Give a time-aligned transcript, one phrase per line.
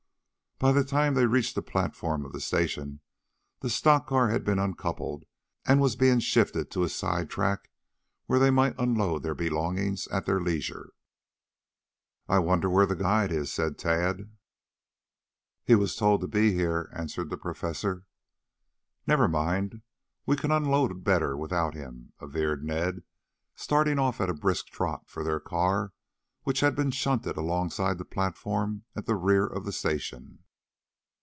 [0.63, 2.99] By the time they reached the platform of the station,
[3.61, 5.25] the stock car had been uncoupled
[5.65, 7.71] and was being shifted to a side track
[8.27, 10.91] where they might unload their belongings at their leisure.
[12.27, 14.37] "I wonder where that guide is," said Tad.
[15.63, 18.03] "He was told to be here," answered the Professor.
[19.07, 19.81] "Never mind;
[20.27, 23.01] we can unload better without him," averred Ned,
[23.55, 25.93] starting off at a brisk trot for their car
[26.43, 30.43] which had been shunted alongside the platform at the rear of the station.